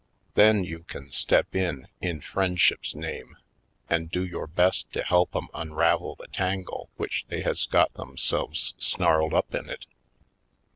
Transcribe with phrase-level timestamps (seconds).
[0.33, 3.37] Then you can step in, in friendship's name,
[3.87, 8.73] and do your best to help 'em unravel the tangle which they has got themselves
[8.79, 9.85] snarled up in it.